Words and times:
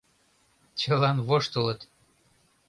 Чылан 0.79 1.17
воштылыт. 1.27 1.81